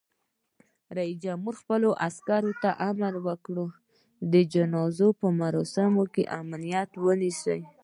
[0.97, 3.55] رئیس جمهور خپلو عسکرو ته امر وکړ؛
[4.31, 7.59] د جنازو په مراسمو کې امنیت ونیسئ!